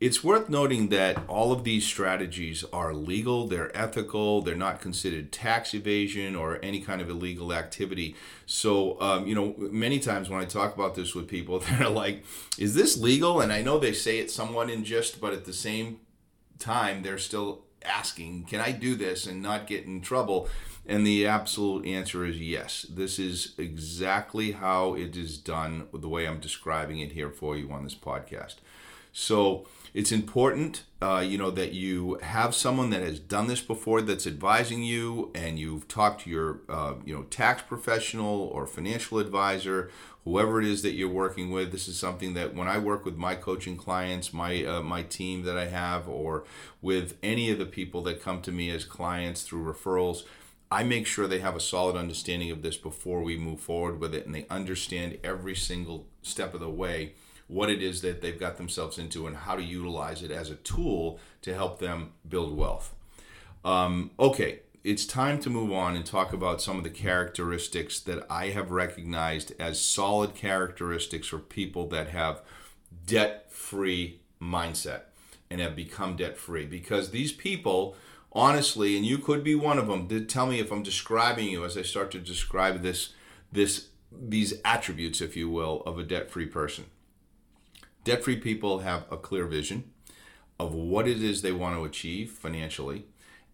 It's 0.00 0.22
worth 0.22 0.50
noting 0.50 0.88
that 0.88 1.16
all 1.28 1.52
of 1.52 1.64
these 1.64 1.86
strategies 1.86 2.64
are 2.72 2.92
legal, 2.92 3.46
they're 3.46 3.74
ethical, 3.74 4.42
they're 4.42 4.56
not 4.56 4.80
considered 4.80 5.32
tax 5.32 5.72
evasion 5.72 6.34
or 6.34 6.58
any 6.62 6.80
kind 6.80 7.00
of 7.00 7.08
illegal 7.08 7.54
activity. 7.54 8.16
So, 8.44 9.00
um, 9.00 9.26
you 9.26 9.34
know, 9.34 9.54
many 9.56 10.00
times 10.00 10.28
when 10.28 10.40
I 10.40 10.44
talk 10.44 10.74
about 10.74 10.94
this 10.94 11.14
with 11.14 11.28
people, 11.28 11.58
they're 11.78 11.88
like, 11.88 12.24
is 12.58 12.74
this 12.74 12.98
legal? 12.98 13.40
And 13.40 13.52
I 13.52 13.62
know 13.62 13.78
they 13.78 13.92
say 13.92 14.18
it 14.18 14.30
somewhat 14.30 14.68
in 14.68 14.84
jest, 14.84 15.20
but 15.20 15.32
at 15.32 15.44
the 15.44 15.52
same 15.52 16.00
time, 16.58 17.02
they're 17.02 17.16
still 17.16 17.62
asking, 17.84 18.44
can 18.44 18.60
I 18.60 18.72
do 18.72 18.96
this 18.96 19.26
and 19.26 19.40
not 19.40 19.66
get 19.66 19.84
in 19.84 20.00
trouble? 20.00 20.48
And 20.86 21.06
the 21.06 21.26
absolute 21.26 21.86
answer 21.86 22.24
is 22.24 22.40
yes. 22.40 22.84
This 22.88 23.18
is 23.18 23.54
exactly 23.56 24.52
how 24.52 24.94
it 24.94 25.16
is 25.16 25.38
done, 25.38 25.86
the 25.92 26.08
way 26.08 26.26
I'm 26.26 26.40
describing 26.40 27.00
it 27.00 27.12
here 27.12 27.30
for 27.30 27.56
you 27.56 27.70
on 27.70 27.84
this 27.84 27.94
podcast. 27.94 28.56
So 29.12 29.66
it's 29.94 30.10
important, 30.10 30.82
uh, 31.00 31.24
you 31.26 31.38
know, 31.38 31.50
that 31.52 31.72
you 31.72 32.18
have 32.20 32.52
someone 32.54 32.90
that 32.90 33.02
has 33.02 33.20
done 33.20 33.46
this 33.46 33.60
before 33.60 34.02
that's 34.02 34.26
advising 34.26 34.82
you, 34.82 35.30
and 35.36 35.56
you've 35.56 35.86
talked 35.86 36.22
to 36.22 36.30
your, 36.30 36.60
uh, 36.68 36.94
you 37.04 37.14
know, 37.14 37.22
tax 37.24 37.62
professional 37.62 38.50
or 38.52 38.66
financial 38.66 39.20
advisor, 39.20 39.90
whoever 40.24 40.60
it 40.60 40.66
is 40.66 40.82
that 40.82 40.94
you're 40.94 41.08
working 41.08 41.52
with. 41.52 41.70
This 41.70 41.86
is 41.86 41.96
something 41.96 42.34
that 42.34 42.54
when 42.54 42.66
I 42.66 42.78
work 42.78 43.04
with 43.04 43.16
my 43.16 43.36
coaching 43.36 43.76
clients, 43.76 44.32
my 44.32 44.64
uh, 44.64 44.82
my 44.82 45.02
team 45.04 45.44
that 45.44 45.56
I 45.56 45.66
have, 45.66 46.08
or 46.08 46.44
with 46.82 47.16
any 47.22 47.50
of 47.50 47.58
the 47.58 47.66
people 47.66 48.02
that 48.02 48.20
come 48.20 48.42
to 48.42 48.52
me 48.52 48.70
as 48.70 48.84
clients 48.84 49.44
through 49.44 49.64
referrals. 49.64 50.24
I 50.74 50.82
make 50.82 51.06
sure 51.06 51.28
they 51.28 51.38
have 51.38 51.54
a 51.54 51.60
solid 51.60 51.94
understanding 51.94 52.50
of 52.50 52.62
this 52.62 52.76
before 52.76 53.22
we 53.22 53.36
move 53.36 53.60
forward 53.60 54.00
with 54.00 54.12
it 54.12 54.26
and 54.26 54.34
they 54.34 54.44
understand 54.50 55.18
every 55.22 55.54
single 55.54 56.08
step 56.20 56.52
of 56.52 56.58
the 56.58 56.68
way 56.68 57.12
what 57.46 57.70
it 57.70 57.80
is 57.80 58.02
that 58.02 58.20
they've 58.20 58.40
got 58.40 58.56
themselves 58.56 58.98
into 58.98 59.28
and 59.28 59.36
how 59.36 59.54
to 59.54 59.62
utilize 59.62 60.24
it 60.24 60.32
as 60.32 60.50
a 60.50 60.56
tool 60.56 61.20
to 61.42 61.54
help 61.54 61.78
them 61.78 62.10
build 62.28 62.56
wealth. 62.56 62.92
Um, 63.64 64.10
okay, 64.18 64.62
it's 64.82 65.06
time 65.06 65.38
to 65.42 65.48
move 65.48 65.72
on 65.72 65.94
and 65.94 66.04
talk 66.04 66.32
about 66.32 66.60
some 66.60 66.76
of 66.76 66.82
the 66.82 66.90
characteristics 66.90 68.00
that 68.00 68.26
I 68.28 68.48
have 68.48 68.72
recognized 68.72 69.52
as 69.60 69.80
solid 69.80 70.34
characteristics 70.34 71.28
for 71.28 71.38
people 71.38 71.86
that 71.90 72.08
have 72.08 72.42
debt 73.06 73.52
free 73.52 74.18
mindset 74.42 75.02
and 75.48 75.60
have 75.60 75.76
become 75.76 76.16
debt 76.16 76.36
free. 76.36 76.66
Because 76.66 77.10
these 77.10 77.30
people, 77.30 77.94
honestly, 78.34 78.96
and 78.96 79.06
you 79.06 79.18
could 79.18 79.44
be 79.44 79.54
one 79.54 79.78
of 79.78 79.86
them, 79.86 80.26
tell 80.26 80.46
me 80.46 80.60
if 80.60 80.72
I'm 80.72 80.82
describing 80.82 81.48
you 81.48 81.64
as 81.64 81.78
I 81.78 81.82
start 81.82 82.10
to 82.12 82.18
describe 82.18 82.82
this, 82.82 83.10
this, 83.52 83.88
these 84.10 84.54
attributes, 84.64 85.20
if 85.20 85.36
you 85.36 85.48
will, 85.48 85.82
of 85.86 85.98
a 85.98 86.02
debt 86.02 86.30
free 86.30 86.46
person. 86.46 86.86
Debt 88.02 88.24
free 88.24 88.36
people 88.36 88.80
have 88.80 89.04
a 89.10 89.16
clear 89.16 89.46
vision 89.46 89.90
of 90.58 90.74
what 90.74 91.08
it 91.08 91.22
is 91.22 91.42
they 91.42 91.52
want 91.52 91.76
to 91.76 91.84
achieve 91.84 92.30
financially 92.30 93.06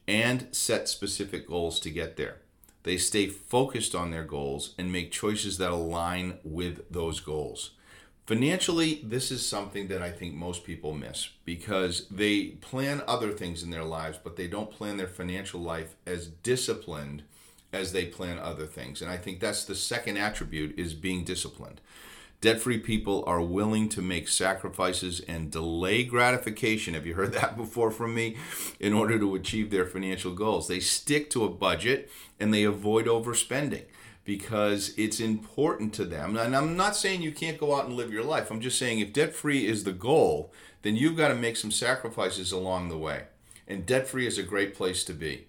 and 0.08 0.48
set 0.50 0.88
specific 0.88 1.46
goals 1.46 1.78
to 1.80 1.90
get 1.90 2.16
there. 2.16 2.38
They 2.82 2.96
stay 2.96 3.26
focused 3.26 3.94
on 3.94 4.10
their 4.10 4.24
goals 4.24 4.74
and 4.78 4.90
make 4.90 5.12
choices 5.12 5.58
that 5.58 5.70
align 5.70 6.38
with 6.42 6.90
those 6.90 7.20
goals. 7.20 7.72
Financially, 8.30 9.00
this 9.02 9.32
is 9.32 9.44
something 9.44 9.88
that 9.88 10.02
I 10.02 10.12
think 10.12 10.36
most 10.36 10.62
people 10.62 10.94
miss 10.94 11.30
because 11.44 12.06
they 12.12 12.50
plan 12.60 13.02
other 13.08 13.32
things 13.32 13.64
in 13.64 13.70
their 13.70 13.82
lives, 13.82 14.20
but 14.22 14.36
they 14.36 14.46
don't 14.46 14.70
plan 14.70 14.98
their 14.98 15.08
financial 15.08 15.60
life 15.60 15.96
as 16.06 16.28
disciplined 16.28 17.24
as 17.72 17.90
they 17.90 18.04
plan 18.04 18.38
other 18.38 18.66
things. 18.66 19.02
And 19.02 19.10
I 19.10 19.16
think 19.16 19.40
that's 19.40 19.64
the 19.64 19.74
second 19.74 20.16
attribute 20.16 20.78
is 20.78 20.94
being 20.94 21.24
disciplined. 21.24 21.80
Debt 22.40 22.60
free 22.60 22.78
people 22.78 23.24
are 23.26 23.42
willing 23.42 23.88
to 23.88 24.00
make 24.00 24.28
sacrifices 24.28 25.18
and 25.26 25.50
delay 25.50 26.04
gratification. 26.04 26.94
Have 26.94 27.06
you 27.06 27.14
heard 27.14 27.32
that 27.32 27.56
before 27.56 27.90
from 27.90 28.14
me? 28.14 28.36
In 28.78 28.92
order 28.92 29.18
to 29.18 29.34
achieve 29.34 29.72
their 29.72 29.86
financial 29.86 30.34
goals, 30.34 30.68
they 30.68 30.78
stick 30.78 31.30
to 31.30 31.44
a 31.44 31.50
budget 31.50 32.08
and 32.38 32.54
they 32.54 32.62
avoid 32.62 33.06
overspending 33.06 33.86
because 34.24 34.94
it's 34.96 35.20
important 35.20 35.92
to 35.94 36.04
them. 36.04 36.36
And 36.36 36.56
I'm 36.56 36.76
not 36.76 36.96
saying 36.96 37.22
you 37.22 37.32
can't 37.32 37.58
go 37.58 37.74
out 37.74 37.86
and 37.86 37.94
live 37.94 38.12
your 38.12 38.24
life. 38.24 38.50
I'm 38.50 38.60
just 38.60 38.78
saying 38.78 39.00
if 39.00 39.12
debt 39.12 39.34
free 39.34 39.66
is 39.66 39.84
the 39.84 39.92
goal, 39.92 40.52
then 40.82 40.96
you've 40.96 41.16
got 41.16 41.28
to 41.28 41.34
make 41.34 41.56
some 41.56 41.70
sacrifices 41.70 42.52
along 42.52 42.88
the 42.88 42.98
way. 42.98 43.24
And 43.66 43.86
debt 43.86 44.08
free 44.08 44.26
is 44.26 44.38
a 44.38 44.42
great 44.42 44.74
place 44.74 45.04
to 45.04 45.12
be. 45.12 45.46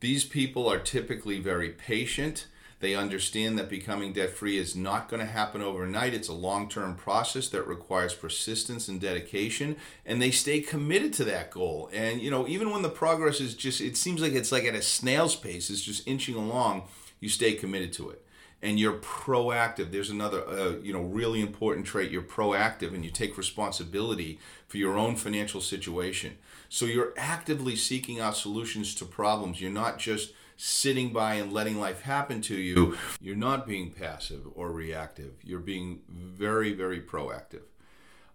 These 0.00 0.24
people 0.24 0.68
are 0.68 0.78
typically 0.78 1.38
very 1.40 1.70
patient 1.70 2.46
they 2.82 2.96
understand 2.96 3.60
that 3.60 3.70
becoming 3.70 4.12
debt 4.12 4.30
free 4.30 4.58
is 4.58 4.74
not 4.74 5.08
going 5.08 5.20
to 5.20 5.32
happen 5.32 5.62
overnight. 5.62 6.14
It's 6.14 6.26
a 6.26 6.32
long 6.32 6.68
term 6.68 6.96
process 6.96 7.48
that 7.50 7.68
requires 7.68 8.12
persistence 8.12 8.88
and 8.88 9.00
dedication, 9.00 9.76
and 10.04 10.20
they 10.20 10.32
stay 10.32 10.60
committed 10.60 11.12
to 11.14 11.24
that 11.26 11.52
goal. 11.52 11.88
And, 11.92 12.20
you 12.20 12.28
know, 12.28 12.48
even 12.48 12.72
when 12.72 12.82
the 12.82 12.88
progress 12.88 13.40
is 13.40 13.54
just, 13.54 13.80
it 13.80 13.96
seems 13.96 14.20
like 14.20 14.32
it's 14.32 14.50
like 14.50 14.64
at 14.64 14.74
a 14.74 14.82
snail's 14.82 15.36
pace, 15.36 15.70
it's 15.70 15.80
just 15.80 16.08
inching 16.08 16.34
along, 16.34 16.82
you 17.22 17.28
stay 17.30 17.54
committed 17.54 17.92
to 17.94 18.10
it. 18.10 18.26
And 18.60 18.78
you're 18.78 18.98
proactive. 18.98 19.90
There's 19.90 20.10
another, 20.10 20.46
uh, 20.46 20.74
you 20.82 20.92
know, 20.92 21.00
really 21.00 21.40
important 21.40 21.86
trait. 21.86 22.10
You're 22.10 22.22
proactive 22.22 22.94
and 22.94 23.04
you 23.04 23.10
take 23.10 23.38
responsibility 23.38 24.38
for 24.68 24.76
your 24.76 24.96
own 24.96 25.16
financial 25.16 25.60
situation. 25.60 26.36
So 26.68 26.84
you're 26.84 27.12
actively 27.16 27.74
seeking 27.74 28.20
out 28.20 28.36
solutions 28.36 28.94
to 28.96 29.04
problems. 29.04 29.60
You're 29.60 29.70
not 29.70 29.98
just 29.98 30.32
sitting 30.56 31.12
by 31.12 31.34
and 31.34 31.52
letting 31.52 31.78
life 31.80 32.02
happen 32.02 32.40
to 32.40 32.54
you, 32.54 32.96
you're 33.20 33.34
not 33.34 33.66
being 33.66 33.90
passive 33.90 34.46
or 34.54 34.70
reactive. 34.70 35.32
You're 35.42 35.58
being 35.58 36.02
very, 36.08 36.72
very 36.72 37.00
proactive. 37.00 37.62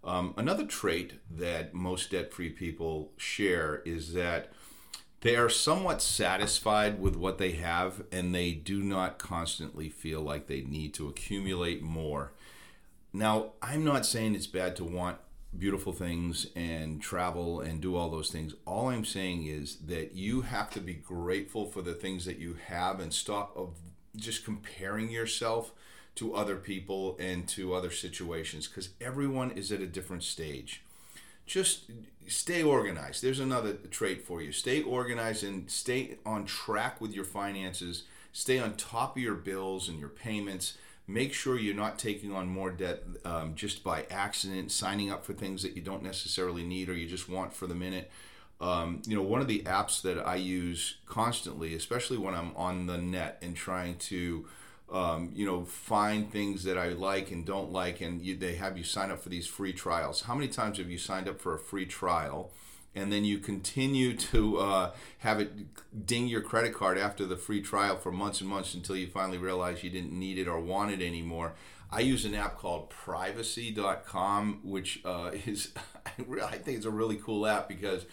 Um, 0.03 0.33
another 0.35 0.65
trait 0.65 1.13
that 1.29 1.73
most 1.73 2.11
debt 2.11 2.33
free 2.33 2.49
people 2.49 3.11
share 3.17 3.81
is 3.85 4.13
that 4.13 4.51
they 5.21 5.35
are 5.35 5.49
somewhat 5.49 6.01
satisfied 6.01 6.99
with 6.99 7.15
what 7.15 7.37
they 7.37 7.53
have 7.53 8.03
and 8.11 8.33
they 8.33 8.51
do 8.51 8.83
not 8.83 9.17
constantly 9.17 9.89
feel 9.89 10.21
like 10.21 10.47
they 10.47 10.61
need 10.61 10.93
to 10.95 11.07
accumulate 11.07 11.81
more. 11.81 12.31
Now, 13.13 13.51
I'm 13.61 13.83
not 13.83 14.05
saying 14.05 14.35
it's 14.35 14.47
bad 14.47 14.75
to 14.75 14.83
want 14.83 15.17
beautiful 15.57 15.93
things 15.93 16.47
and 16.55 17.01
travel 17.01 17.61
and 17.61 17.81
do 17.81 17.95
all 17.95 18.09
those 18.09 18.29
things. 18.29 18.53
All 18.65 18.89
I'm 18.89 19.05
saying 19.05 19.47
is 19.47 19.77
that 19.87 20.13
you 20.13 20.41
have 20.41 20.69
to 20.71 20.79
be 20.79 20.93
grateful 20.93 21.65
for 21.65 21.81
the 21.81 21.93
things 21.93 22.25
that 22.25 22.37
you 22.37 22.57
have 22.67 22.99
and 22.99 23.11
stop 23.11 23.55
of 23.57 23.75
just 24.15 24.45
comparing 24.45 25.09
yourself 25.09 25.71
to 26.15 26.35
other 26.35 26.55
people 26.57 27.15
and 27.19 27.47
to 27.47 27.73
other 27.73 27.91
situations 27.91 28.67
because 28.67 28.89
everyone 28.99 29.51
is 29.51 29.71
at 29.71 29.81
a 29.81 29.87
different 29.87 30.23
stage. 30.23 30.83
Just 31.47 31.85
stay 32.27 32.61
organized. 32.61 33.23
There's 33.23 33.39
another 33.39 33.73
trait 33.73 34.21
for 34.21 34.41
you. 34.41 34.51
Stay 34.51 34.83
organized 34.83 35.43
and 35.43 35.69
stay 35.71 36.17
on 36.25 36.45
track 36.45 37.01
with 37.01 37.13
your 37.13 37.25
finances. 37.25 38.03
Stay 38.33 38.59
on 38.59 38.75
top 38.75 39.15
of 39.15 39.23
your 39.23 39.35
bills 39.35 39.89
and 39.89 39.99
your 39.99 40.09
payments 40.09 40.77
make 41.07 41.33
sure 41.33 41.57
you're 41.57 41.73
not 41.73 41.97
taking 41.97 42.33
on 42.33 42.49
more 42.49 42.69
debt 42.69 43.03
um, 43.23 43.55
just 43.55 43.83
by 43.83 44.05
accident, 44.11 44.71
signing 44.71 45.09
up 45.09 45.25
for 45.25 45.33
things 45.33 45.63
that 45.63 45.75
you 45.75 45.81
don't 45.81 46.03
necessarily 46.03 46.63
need 46.63 46.89
or 46.89 46.93
you 46.93 47.07
just 47.07 47.29
want 47.29 47.53
for 47.53 47.65
the 47.65 47.75
minute. 47.75 48.11
Um, 48.59 49.01
you 49.05 49.15
know, 49.15 49.21
one 49.21 49.39
of 49.39 49.47
the 49.47 49.61
apps 49.63 50.01
that 50.01 50.17
I 50.27 50.35
use 50.35 50.97
constantly, 51.05 51.75
especially 51.75 52.17
when 52.17 52.35
I'm 52.35 52.55
on 52.55 52.87
the 52.87 52.97
net 52.97 53.37
and 53.41 53.55
trying 53.55 53.95
to, 53.97 54.47
um, 54.91 55.31
you 55.33 55.45
know, 55.45 55.65
find 55.65 56.31
things 56.31 56.63
that 56.63 56.77
I 56.77 56.89
like 56.89 57.31
and 57.31 57.45
don't 57.45 57.71
like, 57.71 58.01
and 58.01 58.21
you, 58.21 58.35
they 58.35 58.55
have 58.55 58.77
you 58.77 58.83
sign 58.83 59.11
up 59.11 59.21
for 59.21 59.29
these 59.29 59.47
free 59.47 59.73
trials. 59.73 60.21
How 60.21 60.35
many 60.35 60.47
times 60.47 60.77
have 60.77 60.89
you 60.89 60.97
signed 60.97 61.27
up 61.27 61.39
for 61.39 61.53
a 61.53 61.59
free 61.59 61.85
trial? 61.85 62.51
and 62.97 63.13
then 63.13 63.23
you 63.23 63.37
continue 63.37 64.15
to 64.17 64.57
uh, 64.57 64.91
have 65.19 65.39
it 65.39 66.05
ding 66.05 66.27
your 66.27 66.41
credit 66.41 66.73
card 66.73 66.97
after 66.97 67.25
the 67.25 67.37
free 67.37 67.61
trial 67.61 67.95
for 67.95 68.11
months 68.11 68.41
and 68.41 68.49
months 68.49 68.73
until 68.73 68.95
you 68.95 69.07
finally 69.07 69.37
realize 69.37 69.83
you 69.83 69.89
didn't 69.89 70.13
need 70.13 70.37
it 70.37 70.47
or 70.47 70.59
want 70.59 70.91
it 70.91 71.05
anymore. 71.05 71.53
I 71.89 72.01
use 72.01 72.25
an 72.25 72.35
app 72.35 72.57
called 72.57 72.89
privacy.com, 72.89 74.61
which 74.63 75.01
uh, 75.05 75.31
is, 75.45 75.71
I 76.05 76.57
think 76.57 76.77
it's 76.77 76.85
a 76.85 76.91
really 76.91 77.15
cool 77.17 77.45
app 77.47 77.69
because 77.69 78.05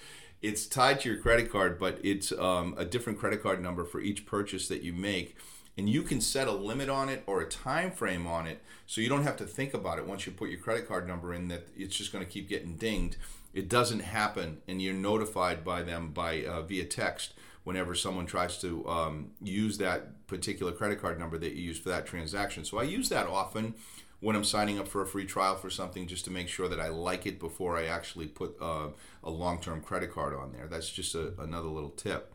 it's 0.43 0.67
tied 0.67 1.01
to 1.01 1.09
your 1.09 1.19
credit 1.21 1.51
card, 1.51 1.79
but 1.79 1.99
it's 2.05 2.31
um, 2.33 2.75
a 2.77 2.85
different 2.85 3.19
credit 3.19 3.43
card 3.43 3.63
number 3.63 3.85
for 3.85 4.01
each 4.01 4.27
purchase 4.27 4.69
that 4.69 4.83
you 4.83 4.93
make. 4.93 5.37
And 5.77 5.89
you 5.89 6.03
can 6.03 6.21
set 6.21 6.47
a 6.47 6.53
limit 6.53 6.89
on 6.89 7.09
it 7.09 7.25
or 7.27 7.41
a 7.41 7.49
time 7.49 7.91
frame 7.91 8.27
on 8.27 8.47
it 8.47 8.63
so 8.87 9.01
you 9.01 9.09
don't 9.09 9.25
have 9.25 9.37
to 9.39 9.45
think 9.45 9.75
about 9.75 9.99
it 9.99 10.07
once 10.07 10.25
you 10.25 10.33
put 10.33 10.51
your 10.51 10.61
credit 10.61 10.87
card 10.87 11.09
number 11.09 11.35
in 11.35 11.49
that 11.49 11.67
it's 11.77 11.97
just 11.97 12.13
going 12.13 12.25
to 12.25 12.31
keep 12.31 12.49
getting 12.49 12.77
dinged 12.77 13.17
it 13.55 13.69
doesn't 13.69 14.01
happen, 14.01 14.59
and 14.67 14.83
you're 14.83 14.93
notified 14.93 15.65
by 15.65 15.83
them 15.83 16.11
by 16.11 16.45
uh, 16.45 16.63
via 16.63 16.85
text 16.85 17.35
whenever 17.63 17.95
someone 17.95 18.27
tries 18.27 18.59
to 18.61 18.87
um, 18.89 19.31
use 19.41 19.79
that 19.79 20.27
particular 20.27 20.73
credit 20.73 21.01
card 21.01 21.19
number 21.19 21.39
that 21.39 21.53
you 21.55 21.63
use 21.63 21.79
for 21.79 21.89
that 21.89 22.05
transaction. 22.05 22.65
So 22.65 22.79
I 22.79 22.83
use 22.83 23.09
that 23.09 23.27
often 23.27 23.75
when 24.21 24.35
I'm 24.35 24.45
signing 24.45 24.79
up 24.79 24.89
for 24.89 25.03
a 25.03 25.07
free 25.07 25.25
trial 25.25 25.55
for 25.55 25.71
something 25.71 26.07
just 26.07 26.25
to 26.25 26.31
make 26.31 26.49
sure 26.49 26.69
that 26.69 26.81
I 26.81 26.89
like 26.89 27.27
it 27.27 27.39
before 27.39 27.79
I 27.79 27.87
actually 27.87 28.27
put 28.27 28.57
uh, 28.61 28.89
a 29.23 29.31
long 29.31 29.61
term 29.61 29.81
credit 29.81 30.13
card 30.13 30.35
on 30.35 30.53
there. 30.53 30.67
That's 30.67 30.91
just 30.91 31.15
a, 31.15 31.33
another 31.39 31.69
little 31.69 31.91
tip. 31.91 32.34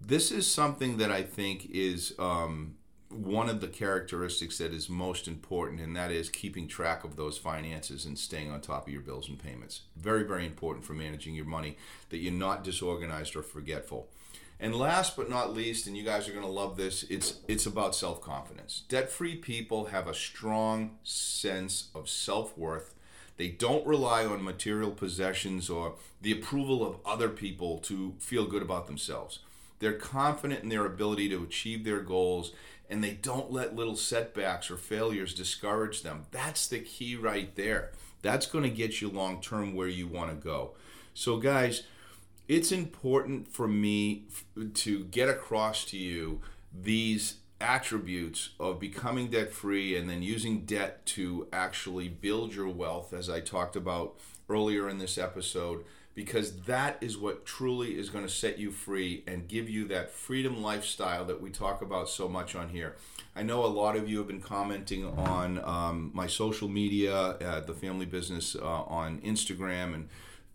This 0.00 0.30
is 0.30 0.46
something 0.46 0.98
that 0.98 1.10
I 1.10 1.22
think 1.22 1.68
is 1.70 2.14
um, 2.18 2.76
one 3.08 3.48
of 3.48 3.60
the 3.60 3.68
characteristics 3.68 4.58
that 4.58 4.72
is 4.72 4.88
most 4.88 5.26
important, 5.26 5.80
and 5.80 5.96
that 5.96 6.10
is 6.10 6.28
keeping 6.28 6.68
track 6.68 7.04
of 7.04 7.16
those 7.16 7.38
finances 7.38 8.04
and 8.04 8.18
staying 8.18 8.50
on 8.50 8.60
top 8.60 8.86
of 8.86 8.92
your 8.92 9.02
bills 9.02 9.28
and 9.28 9.38
payments. 9.38 9.82
Very, 9.96 10.22
very 10.22 10.46
important 10.46 10.84
for 10.84 10.92
managing 10.92 11.34
your 11.34 11.44
money 11.44 11.76
that 12.10 12.18
you're 12.18 12.32
not 12.32 12.62
disorganized 12.62 13.34
or 13.34 13.42
forgetful. 13.42 14.08
And 14.58 14.74
last 14.74 15.16
but 15.16 15.28
not 15.28 15.52
least, 15.52 15.86
and 15.86 15.96
you 15.96 16.02
guys 16.02 16.28
are 16.28 16.32
going 16.32 16.44
to 16.44 16.50
love 16.50 16.76
this, 16.76 17.02
it's 17.04 17.40
it's 17.46 17.66
about 17.66 17.94
self-confidence. 17.94 18.84
Debt-free 18.88 19.36
people 19.36 19.86
have 19.86 20.08
a 20.08 20.14
strong 20.14 20.96
sense 21.02 21.88
of 21.94 22.08
self-worth. 22.08 22.94
They 23.36 23.48
don't 23.48 23.86
rely 23.86 24.24
on 24.24 24.42
material 24.42 24.92
possessions 24.92 25.68
or 25.68 25.96
the 26.22 26.32
approval 26.32 26.86
of 26.86 26.96
other 27.04 27.28
people 27.28 27.78
to 27.80 28.14
feel 28.18 28.46
good 28.46 28.62
about 28.62 28.86
themselves. 28.86 29.40
They're 29.78 29.92
confident 29.92 30.62
in 30.62 30.68
their 30.68 30.86
ability 30.86 31.28
to 31.30 31.42
achieve 31.42 31.84
their 31.84 32.00
goals 32.00 32.52
and 32.88 33.02
they 33.02 33.12
don't 33.12 33.52
let 33.52 33.74
little 33.74 33.96
setbacks 33.96 34.70
or 34.70 34.76
failures 34.76 35.34
discourage 35.34 36.02
them. 36.02 36.26
That's 36.30 36.66
the 36.68 36.80
key 36.80 37.16
right 37.16 37.54
there. 37.56 37.92
That's 38.22 38.46
going 38.46 38.64
to 38.64 38.70
get 38.70 39.00
you 39.00 39.08
long 39.08 39.40
term 39.40 39.74
where 39.74 39.88
you 39.88 40.06
want 40.06 40.30
to 40.30 40.36
go. 40.36 40.72
So, 41.14 41.38
guys, 41.38 41.82
it's 42.48 42.70
important 42.70 43.48
for 43.48 43.66
me 43.66 44.24
to 44.74 45.04
get 45.04 45.28
across 45.28 45.84
to 45.86 45.96
you 45.96 46.40
these 46.72 47.36
attributes 47.60 48.50
of 48.60 48.78
becoming 48.78 49.28
debt 49.28 49.52
free 49.52 49.96
and 49.96 50.08
then 50.08 50.22
using 50.22 50.60
debt 50.64 51.04
to 51.06 51.48
actually 51.52 52.08
build 52.08 52.54
your 52.54 52.68
wealth, 52.68 53.12
as 53.12 53.30
I 53.30 53.40
talked 53.40 53.76
about 53.76 54.18
earlier 54.48 54.88
in 54.88 54.98
this 54.98 55.18
episode, 55.18 55.84
because 56.16 56.62
that 56.62 56.96
is 57.02 57.18
what 57.18 57.44
truly 57.44 57.96
is 57.96 58.08
going 58.08 58.24
to 58.24 58.32
set 58.32 58.58
you 58.58 58.72
free 58.72 59.22
and 59.26 59.46
give 59.46 59.68
you 59.68 59.86
that 59.86 60.10
freedom 60.10 60.62
lifestyle 60.62 61.26
that 61.26 61.42
we 61.42 61.50
talk 61.50 61.82
about 61.82 62.08
so 62.08 62.26
much 62.26 62.56
on 62.56 62.70
here. 62.70 62.96
I 63.36 63.42
know 63.42 63.62
a 63.64 63.68
lot 63.68 63.96
of 63.96 64.08
you 64.08 64.16
have 64.18 64.26
been 64.26 64.40
commenting 64.40 65.04
on 65.04 65.62
um, 65.62 66.10
my 66.14 66.26
social 66.26 66.68
media, 66.68 67.36
the 67.66 67.74
family 67.74 68.06
business 68.06 68.56
uh, 68.56 68.64
on 68.64 69.20
Instagram 69.20 69.94
and 69.94 70.08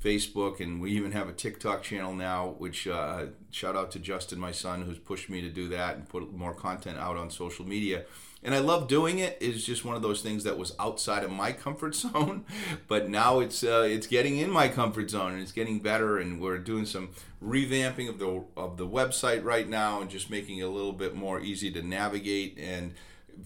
Facebook, 0.04 0.60
and 0.60 0.82
we 0.82 0.94
even 0.94 1.12
have 1.12 1.30
a 1.30 1.34
TikTok 1.34 1.84
channel 1.84 2.16
now. 2.16 2.56
Which 2.58 2.88
uh, 2.88 3.26
shout 3.52 3.76
out 3.76 3.92
to 3.92 4.00
Justin, 4.00 4.40
my 4.40 4.52
son, 4.52 4.82
who's 4.82 4.98
pushed 4.98 5.30
me 5.30 5.42
to 5.42 5.50
do 5.50 5.70
that 5.70 5.96
and 5.96 6.10
put 6.10 6.34
more 6.34 6.56
content 6.56 6.98
out 6.98 7.18
on 7.18 7.30
social 7.30 7.68
media. 7.68 8.06
And 8.44 8.56
I 8.56 8.60
love 8.60 8.88
doing 8.88 9.20
it. 9.20 9.38
It's 9.40 9.64
just 9.64 9.86
one 9.86 9.96
of 9.96 10.02
those 10.02 10.22
things 10.22 10.44
that 10.46 10.58
was 10.58 10.74
outside 10.80 11.24
of 11.24 11.32
my 11.32 11.52
comfort 11.52 11.94
zone, 11.96 12.46
but 12.88 13.08
now 13.08 13.40
it's 13.40 13.64
uh, 13.64 13.86
it's 13.88 14.08
getting 14.08 14.38
in 14.38 14.50
my 14.50 14.68
comfort 14.68 15.10
zone 15.12 15.34
and 15.34 15.42
it's 15.42 15.52
getting 15.52 15.80
better. 15.80 16.18
And 16.18 16.42
we're 16.42 16.58
doing 16.58 16.86
some 16.86 17.10
revamping 17.44 18.10
of 18.10 18.18
the 18.18 18.44
of 18.58 18.78
the 18.78 18.88
website 18.88 19.44
right 19.44 19.70
now 19.70 20.02
and 20.02 20.10
just 20.10 20.30
making 20.30 20.58
it 20.58 20.64
a 20.64 20.70
little 20.70 20.94
bit 20.94 21.16
more 21.16 21.40
easy 21.40 21.72
to 21.72 21.82
navigate 21.82 22.58
and 22.58 22.94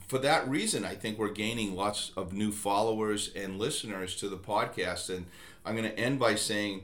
for 0.07 0.19
that 0.19 0.47
reason, 0.47 0.85
I 0.85 0.95
think 0.95 1.17
we're 1.17 1.31
gaining 1.31 1.75
lots 1.75 2.11
of 2.17 2.33
new 2.33 2.51
followers 2.51 3.31
and 3.35 3.59
listeners 3.59 4.15
to 4.17 4.29
the 4.29 4.37
podcast. 4.37 5.15
And 5.15 5.25
I'm 5.65 5.75
going 5.75 5.89
to 5.89 5.99
end 5.99 6.19
by 6.19 6.35
saying 6.35 6.83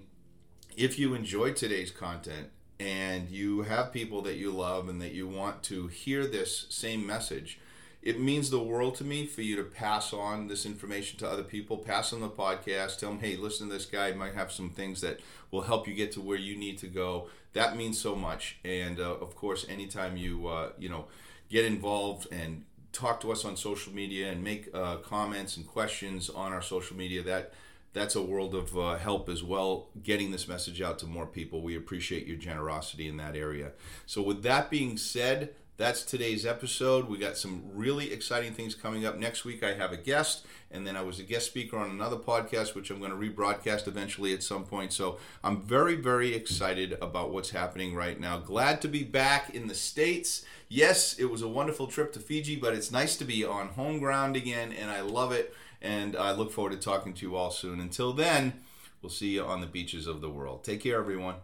if 0.77 0.97
you 0.97 1.13
enjoyed 1.13 1.55
today's 1.55 1.91
content 1.91 2.49
and 2.79 3.29
you 3.29 3.63
have 3.63 3.91
people 3.91 4.21
that 4.23 4.35
you 4.35 4.51
love 4.51 4.89
and 4.89 5.01
that 5.01 5.13
you 5.13 5.27
want 5.27 5.63
to 5.63 5.87
hear 5.87 6.25
this 6.25 6.67
same 6.69 7.05
message, 7.05 7.59
it 8.01 8.19
means 8.19 8.49
the 8.49 8.59
world 8.59 8.95
to 8.95 9.03
me 9.03 9.27
for 9.27 9.41
you 9.41 9.55
to 9.57 9.63
pass 9.63 10.11
on 10.11 10.47
this 10.47 10.65
information 10.65 11.19
to 11.19 11.29
other 11.29 11.43
people. 11.43 11.77
Pass 11.77 12.13
on 12.13 12.21
the 12.21 12.29
podcast. 12.29 12.97
Tell 12.97 13.11
them, 13.11 13.19
hey, 13.19 13.37
listen 13.37 13.67
to 13.67 13.73
this 13.73 13.85
guy. 13.85 14.11
He 14.11 14.17
might 14.17 14.33
have 14.33 14.51
some 14.51 14.71
things 14.71 15.01
that 15.01 15.19
will 15.51 15.61
help 15.61 15.87
you 15.87 15.93
get 15.93 16.11
to 16.13 16.21
where 16.21 16.37
you 16.37 16.57
need 16.57 16.79
to 16.79 16.87
go. 16.87 17.27
That 17.53 17.77
means 17.77 17.99
so 17.99 18.15
much. 18.15 18.57
And 18.65 18.99
uh, 18.99 19.15
of 19.15 19.35
course, 19.35 19.65
anytime 19.69 20.17
you 20.17 20.47
uh, 20.47 20.69
you 20.79 20.89
know 20.89 21.05
get 21.49 21.65
involved 21.65 22.27
and 22.31 22.63
talk 22.91 23.21
to 23.21 23.31
us 23.31 23.45
on 23.45 23.55
social 23.55 23.93
media 23.93 24.31
and 24.31 24.43
make 24.43 24.69
uh, 24.73 24.97
comments 24.97 25.57
and 25.57 25.67
questions 25.67 26.29
on 26.29 26.53
our 26.53 26.61
social 26.61 26.97
media, 26.97 27.21
that 27.23 27.53
that's 27.93 28.15
a 28.15 28.21
world 28.21 28.55
of 28.55 28.77
uh, 28.77 28.95
help 28.97 29.27
as 29.29 29.43
well, 29.43 29.89
getting 30.01 30.31
this 30.31 30.47
message 30.47 30.81
out 30.81 30.97
to 30.99 31.05
more 31.05 31.25
people. 31.25 31.61
We 31.61 31.75
appreciate 31.75 32.25
your 32.25 32.37
generosity 32.37 33.07
in 33.07 33.17
that 33.17 33.35
area. 33.35 33.73
So, 34.05 34.21
with 34.21 34.43
that 34.43 34.69
being 34.71 34.97
said, 34.97 35.53
that's 35.81 36.03
today's 36.03 36.45
episode. 36.45 37.09
We 37.09 37.17
got 37.17 37.37
some 37.37 37.63
really 37.73 38.13
exciting 38.13 38.53
things 38.53 38.75
coming 38.75 39.03
up. 39.03 39.17
Next 39.17 39.43
week, 39.45 39.63
I 39.63 39.73
have 39.73 39.91
a 39.91 39.97
guest, 39.97 40.45
and 40.69 40.85
then 40.85 40.95
I 40.95 41.01
was 41.01 41.17
a 41.17 41.23
guest 41.23 41.47
speaker 41.47 41.75
on 41.75 41.89
another 41.89 42.17
podcast, 42.17 42.75
which 42.75 42.91
I'm 42.91 42.99
going 42.99 43.09
to 43.09 43.17
rebroadcast 43.17 43.87
eventually 43.87 44.31
at 44.31 44.43
some 44.43 44.63
point. 44.63 44.93
So 44.93 45.17
I'm 45.43 45.59
very, 45.63 45.95
very 45.95 46.35
excited 46.35 46.99
about 47.01 47.31
what's 47.31 47.49
happening 47.49 47.95
right 47.95 48.19
now. 48.19 48.37
Glad 48.37 48.79
to 48.81 48.87
be 48.87 49.03
back 49.03 49.55
in 49.55 49.65
the 49.65 49.73
States. 49.73 50.45
Yes, 50.69 51.17
it 51.17 51.31
was 51.31 51.41
a 51.41 51.47
wonderful 51.47 51.87
trip 51.87 52.13
to 52.13 52.19
Fiji, 52.19 52.57
but 52.57 52.75
it's 52.75 52.91
nice 52.91 53.17
to 53.17 53.25
be 53.25 53.43
on 53.43 53.69
home 53.69 53.97
ground 53.97 54.35
again, 54.35 54.71
and 54.71 54.91
I 54.91 55.01
love 55.01 55.31
it. 55.31 55.51
And 55.81 56.15
I 56.15 56.31
look 56.33 56.51
forward 56.51 56.73
to 56.73 56.77
talking 56.77 57.15
to 57.15 57.25
you 57.25 57.35
all 57.35 57.49
soon. 57.49 57.79
Until 57.79 58.13
then, 58.13 58.53
we'll 59.01 59.09
see 59.09 59.29
you 59.29 59.43
on 59.43 59.61
the 59.61 59.67
beaches 59.67 60.05
of 60.05 60.21
the 60.21 60.29
world. 60.29 60.63
Take 60.63 60.83
care, 60.83 60.99
everyone. 60.99 61.37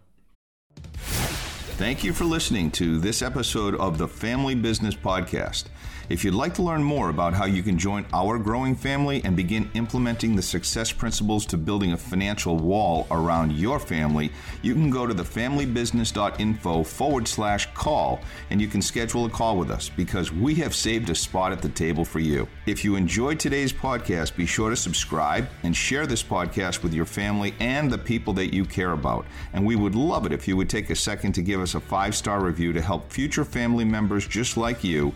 Thank 1.75 2.03
you 2.03 2.11
for 2.11 2.25
listening 2.25 2.71
to 2.71 2.97
this 2.97 3.21
episode 3.21 3.75
of 3.75 3.97
the 3.99 4.07
Family 4.07 4.55
Business 4.55 4.95
Podcast. 4.95 5.65
If 6.09 6.23
you'd 6.23 6.35
like 6.35 6.53
to 6.53 6.61
learn 6.61 6.81
more 6.81 7.09
about 7.09 7.33
how 7.33 7.45
you 7.45 7.61
can 7.61 7.77
join 7.77 8.05
our 8.13 8.39
growing 8.39 8.75
family 8.75 9.21
and 9.25 9.35
begin 9.35 9.69
implementing 9.73 10.37
the 10.37 10.41
success 10.41 10.89
principles 10.89 11.45
to 11.47 11.57
building 11.57 11.91
a 11.91 11.97
financial 11.97 12.55
wall 12.55 13.07
around 13.11 13.51
your 13.51 13.77
family, 13.77 14.31
you 14.61 14.73
can 14.73 14.89
go 14.89 15.05
to 15.05 15.13
thefamilybusiness.info 15.13 16.83
forward 16.83 17.27
slash 17.27 17.67
call 17.73 18.21
and 18.51 18.61
you 18.61 18.69
can 18.69 18.81
schedule 18.81 19.25
a 19.25 19.29
call 19.29 19.57
with 19.57 19.69
us 19.69 19.89
because 19.89 20.31
we 20.31 20.55
have 20.55 20.73
saved 20.73 21.09
a 21.09 21.15
spot 21.15 21.51
at 21.51 21.61
the 21.61 21.67
table 21.67 22.05
for 22.05 22.19
you. 22.19 22.47
If 22.67 22.85
you 22.85 22.95
enjoyed 22.95 23.37
today's 23.37 23.73
podcast, 23.73 24.37
be 24.37 24.45
sure 24.45 24.69
to 24.69 24.77
subscribe 24.77 25.49
and 25.63 25.75
share 25.75 26.07
this 26.07 26.23
podcast 26.23 26.83
with 26.83 26.93
your 26.93 27.05
family 27.05 27.53
and 27.59 27.91
the 27.91 27.97
people 27.97 28.31
that 28.35 28.53
you 28.53 28.63
care 28.63 28.93
about. 28.93 29.25
And 29.51 29.65
we 29.65 29.75
would 29.75 29.95
love 29.95 30.25
it 30.25 30.31
if 30.31 30.47
you 30.47 30.55
would 30.55 30.69
take 30.69 30.89
a 30.89 30.95
second 30.95 31.33
to 31.33 31.41
give 31.41 31.59
us 31.59 31.75
a 31.75 31.81
five 31.81 32.15
star 32.15 32.41
review 32.41 32.71
to 32.71 32.81
help 32.81 33.11
future 33.11 33.43
family 33.43 33.83
members 33.83 34.25
just 34.25 34.55
like 34.55 34.85
you 34.85 35.13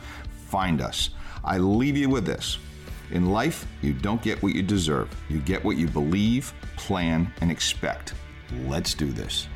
find 0.52 0.82
us. 0.82 1.12
I 1.46 1.58
leave 1.58 1.96
you 1.96 2.10
with 2.10 2.26
this. 2.26 2.58
In 3.12 3.32
life, 3.32 3.66
you 3.82 3.94
don't 3.94 4.22
get 4.22 4.44
what 4.44 4.54
you 4.54 4.62
deserve. 4.62 5.10
You 5.30 5.40
get 5.40 5.64
what 5.64 5.78
you 5.78 5.88
believe, 5.88 6.54
plan, 6.76 7.34
and 7.40 7.50
expect. 7.50 8.14
Let's 8.68 8.94
do 8.94 9.12
this. 9.12 9.48